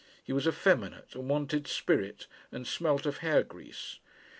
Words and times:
He 0.23 0.33
was 0.33 0.47
effeminate, 0.47 1.13
and 1.13 1.29
wanted 1.29 1.67
spirit, 1.67 2.25
and 2.51 2.65
smelt 2.65 3.05
of 3.05 3.19
hair 3.19 3.43
grease. 3.43 3.99